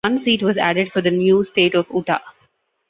[0.03, 2.21] One seat was added for the new State of Utah.